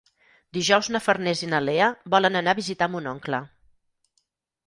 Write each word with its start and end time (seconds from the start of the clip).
Dijous 0.57 0.87
na 0.93 1.01
Farners 1.07 1.43
i 1.47 1.49
na 1.51 1.59
Lea 1.65 1.89
volen 2.15 2.39
anar 2.39 2.55
a 2.57 2.59
visitar 2.61 2.87
mon 2.93 3.09
oncle. 3.13 3.45